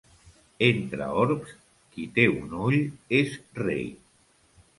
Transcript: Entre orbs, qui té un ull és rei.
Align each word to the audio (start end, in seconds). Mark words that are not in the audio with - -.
Entre 0.67 1.09
orbs, 1.23 1.51
qui 1.91 2.07
té 2.17 2.25
un 2.39 2.57
ull 2.63 2.79
és 3.21 3.37
rei. 3.61 3.87